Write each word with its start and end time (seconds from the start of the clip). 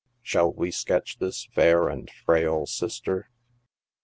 Shall 0.23 0.51
we 0.51 0.71
sketch 0.71 1.19
this 1.19 1.45
fair 1.53 1.87
and 1.87 2.09
frail 2.09 2.65
sister 2.65 3.29